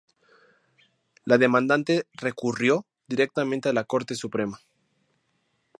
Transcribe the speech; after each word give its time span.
La 1.25 1.37
demandante 1.37 2.07
recurrió 2.13 2.87
directamente 3.07 3.69
a 3.69 3.73
la 3.73 3.83
Corte 3.83 4.15
Suprema. 4.15 4.59